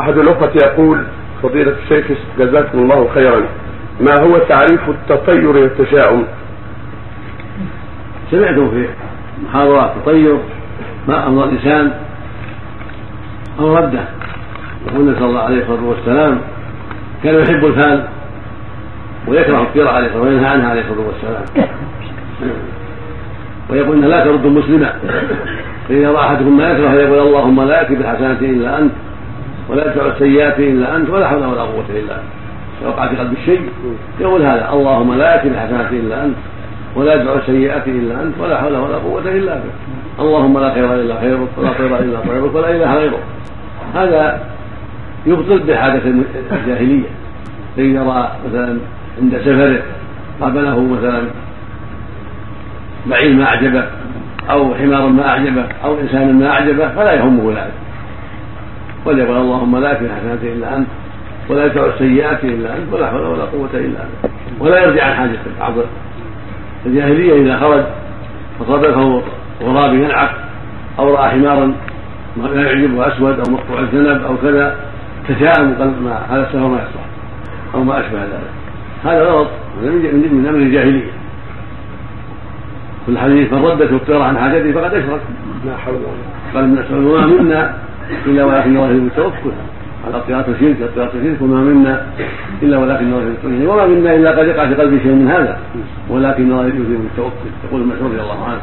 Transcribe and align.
أحد 0.00 0.18
الأخوة 0.18 0.52
يقول 0.64 1.04
فضيلة 1.42 1.74
الشيخ 1.82 2.06
جزاكم 2.38 2.78
الله 2.78 3.08
خيرا. 3.14 3.42
ما 4.00 4.20
هو 4.20 4.38
تعريف 4.38 4.88
التطير 4.88 5.46
والتشاؤم؟ 5.46 6.24
سمعتم 8.30 8.70
في 8.70 8.88
محاضرات 9.44 9.90
التطير 9.96 10.38
ما 11.08 11.26
أمر 11.26 11.44
الإنسان؟ 11.44 11.92
أو 13.60 13.76
رده. 13.76 14.04
يقول 14.86 15.16
صلى 15.16 15.26
الله 15.26 15.40
عليه 15.40 15.62
الصلاة 15.62 15.84
والسلام 15.84 16.40
كان 17.24 17.34
يحب 17.34 17.64
الفال 17.64 18.04
ويكره 19.28 19.62
الطير 19.62 19.88
عليه 19.88 20.06
الصلاة 20.06 20.22
وينهى 20.22 20.46
عنها 20.46 20.70
عليه 20.70 20.80
الصلاة 20.80 21.06
والسلام. 21.06 21.68
ويقول 23.70 24.02
لا 24.02 24.24
ترد 24.24 24.46
مسلما 24.46 24.94
فإذا 25.88 26.10
رأى 26.10 26.26
أحدكم 26.26 26.56
ما 26.56 26.70
يكره 26.70 26.92
يقول 26.92 27.18
اللهم 27.18 27.62
لا 27.62 27.80
يأتي 27.80 27.94
بالحسنات 27.94 28.42
إلا 28.42 28.78
أنت. 28.78 28.92
ولا 29.68 29.86
يدفع 29.86 30.06
السيئات 30.06 30.58
إلا 30.58 30.96
أنت 30.96 31.10
ولا 31.10 31.28
حول 31.28 31.44
ولا 31.44 31.62
قوة 31.62 31.84
إلا 31.90 32.14
أنت. 32.14 32.44
لو 32.82 32.90
وقع 32.90 33.08
في 33.08 33.16
قلب 33.16 33.32
الشيء 33.32 33.60
يقول 34.20 34.42
هذا 34.42 34.70
اللهم 34.72 35.14
لا 35.14 35.34
ياتي 35.34 35.48
بالحسنات 35.48 35.92
إلا 35.92 36.24
أنت 36.24 36.36
ولا 36.96 37.14
يدفع 37.14 37.34
السيئات 37.34 37.88
إلا 37.88 38.22
أنت 38.22 38.34
ولا 38.40 38.60
حول 38.60 38.76
ولا 38.76 38.96
قوة 38.96 39.28
إلا 39.28 39.54
بك 39.54 40.20
اللهم 40.20 40.58
لا 40.58 40.74
خير 40.74 40.94
إلا 40.94 41.20
خيرك 41.20 41.48
ولا 41.58 41.72
طير 41.72 41.98
إلا 41.98 42.20
طيرك 42.20 42.54
ولا 42.54 42.70
إله 42.70 42.94
غيرك. 42.94 43.22
هذا 43.94 44.40
يبطل 45.26 45.58
بحادث 45.58 46.06
الجاهلية. 46.52 47.08
فاذا 47.76 48.02
راى 48.02 48.28
مثلا 48.48 48.78
عند 49.22 49.38
سفره 49.44 49.82
قابله 50.40 50.80
مثلا 50.80 51.22
بعير 53.06 53.34
ما 53.36 53.44
أعجبه 53.44 53.84
أو 54.50 54.74
حمار 54.74 55.06
ما 55.08 55.28
أعجبه 55.28 55.64
أو 55.84 56.00
إنسان 56.00 56.38
ما 56.38 56.50
أعجبه 56.50 56.88
فلا 56.88 57.12
يهمه 57.12 57.50
ذلك. 57.50 57.83
وليقول 59.04 59.36
اللهم 59.36 59.78
لا 59.78 59.94
في 59.94 60.04
الحسنات 60.04 60.42
إلا 60.42 60.76
أنت 60.76 60.86
ولا 61.48 61.64
يدفع 61.64 61.86
السيئات 61.86 62.44
إلا 62.44 62.76
أنت 62.76 62.92
ولا 62.92 63.10
حول 63.10 63.26
ولا 63.26 63.44
قوة 63.44 63.70
إلا 63.74 64.02
أنت 64.02 64.32
ولا 64.60 64.84
يرجع 64.84 65.04
عن 65.04 65.14
حاجته 65.14 65.40
بعض 65.60 65.72
الجاهلية 66.86 67.42
إذا 67.42 67.56
خرج 67.56 67.84
فصادفه 68.60 69.22
غراب 69.62 69.94
ينعق 69.94 70.30
أو 70.98 71.14
رأى 71.14 71.30
حمارا 71.30 71.74
لا 72.36 72.62
يعجبه 72.62 73.08
أسود 73.08 73.38
أو 73.38 73.52
مقطوع 73.52 73.80
الذنب 73.80 74.24
أو 74.24 74.36
كذا 74.36 74.76
تشاءم 75.28 75.74
قال 75.78 76.02
ما 76.02 76.26
هذا 76.30 76.42
السفر 76.42 76.68
ما 76.68 76.76
يصلح 76.76 77.06
أو 77.74 77.84
ما 77.84 78.00
أشبه 78.00 78.18
ذلك. 78.18 78.50
هذا 79.04 79.24
غلط 79.24 79.48
من 79.82 80.46
أمر 80.48 80.58
الجاهلية. 80.58 81.10
في 83.06 83.12
الحديث 83.12 83.52
من 83.52 83.64
ردت 83.64 83.92
الطير 83.92 84.22
عن 84.22 84.38
حاجته 84.38 84.72
فقد 84.72 84.94
أشرك. 84.94 85.20
لا 85.66 85.76
حول 85.76 85.94
ولا 85.94 86.04
قوة. 86.04 86.54
قال 86.54 86.64
ابن 86.64 86.84
مسعود 86.84 87.04
وما 87.04 87.26
منا 87.26 87.74
إلا 88.26 88.44
ولكن 88.44 88.74
يريد 88.74 89.04
التوكل. 89.04 89.52
على 90.06 90.14
قراءة 90.14 90.50
الشرك 90.50 90.76
قراءة 90.96 91.12
الشرك 91.14 91.42
وما 91.42 91.60
منا 91.60 92.06
إلا 92.62 92.78
ولكن 92.78 93.12
يريد 93.12 93.28
التوكل. 93.28 93.66
وما 93.66 93.86
منا 93.86 94.14
إلا 94.14 94.30
قد 94.30 94.46
يقع 94.46 94.66
في 94.66 94.74
قلبه 94.74 94.98
شيء 95.02 95.12
من 95.12 95.28
هذا. 95.28 95.58
ولكن 96.10 96.50
يريد 96.50 96.74
التوكل. 96.90 97.50
يقول 97.68 97.86
مسعود 97.86 98.12
رضي 98.12 98.20
الله 98.20 98.44
عنه. 98.44 98.60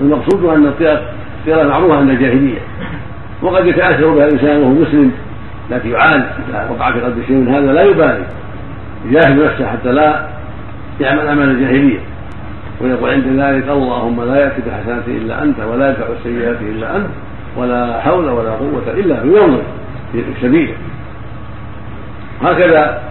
المقصود 0.00 0.44
أن 0.44 0.66
الطيرة 0.66 1.68
معروفة 1.68 1.96
عند 1.96 2.10
الجاهلية. 2.10 2.58
وقد 3.42 3.66
يتأثر 3.66 4.14
بها 4.14 4.26
الإنسان 4.26 4.62
وهو 4.62 4.70
مسلم 4.70 5.12
لكن 5.70 5.90
يعاني 5.90 6.24
إذا 6.48 6.70
وقع 6.70 6.92
في 6.92 7.00
قلبه 7.00 7.26
شيء 7.26 7.36
من 7.36 7.48
هذا 7.48 7.72
لا 7.72 7.82
يبالي. 7.82 8.24
يجاهد 9.08 9.42
نفسه 9.42 9.66
حتى 9.66 9.92
لا 9.92 10.28
يعمل 11.00 11.26
أعمال 11.26 11.50
الجاهلية. 11.50 11.98
ويقول 12.80 13.10
عند 13.10 13.24
ذلك 13.26 13.68
اللهم 13.68 14.24
لا 14.24 14.36
يأتي 14.40 14.62
بالحسنات 14.62 15.08
إلا 15.08 15.42
أنت 15.42 15.60
ولا 15.60 15.90
يدفع 15.90 16.04
السيئات 16.18 16.56
إلا 16.60 16.96
أنت. 16.96 17.06
ولا 17.56 18.00
حول 18.00 18.28
ولا 18.28 18.50
قوة 18.50 18.82
إلا 18.88 19.22
بيوم 19.22 19.58
سبيله 20.42 20.74
هكذا 22.42 23.02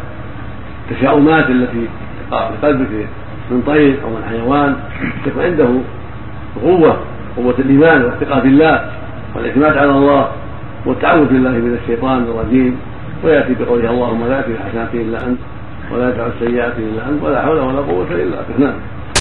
التشاؤمات 0.92 1.50
التي 1.50 1.88
تقع 2.32 2.50
في 2.50 2.68
قلبك 2.68 3.08
من 3.52 3.62
طير 3.68 3.96
أو 4.04 4.10
من 4.10 4.24
حيوان 4.30 4.76
تكون 5.26 5.44
عنده 5.44 5.68
قوة 6.64 6.98
قوة 7.38 7.56
الإيمان 7.60 8.02
والثقة 8.02 8.40
بالله 8.40 8.92
والاعتماد 9.36 9.78
على 9.78 9.92
الله 9.92 10.32
والتعوذ 10.86 11.26
بالله 11.26 11.50
من 11.52 11.78
الشيطان 11.84 12.24
الرجيم. 12.24 12.80
ويأتي 13.24 13.56
بقوله 13.60 13.90
اللهم 13.90 14.28
لا 14.28 14.38
يأتي 14.38 14.52
الحسنات 14.52 14.94
إلا 14.94 15.18
أنت 15.28 15.40
ولا 15.92 16.10
يدع 16.10 16.28
السيئات 16.28 16.74
إلا 16.78 17.10
أنت 17.10 17.24
ولا 17.24 17.42
حول 17.42 17.58
ولا 17.60 17.80
قوة 17.80 18.08
إلا 18.12 18.36
بك 18.42 18.60
نعم. 18.60 18.74